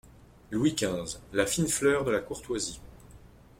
Louis 0.49 0.73
quinze, 0.75 1.21
la 1.31 1.45
fine 1.45 1.67
fleur 1.67 2.03
de 2.05 2.09
la 2.09 2.21
courtoisie!… 2.21 2.81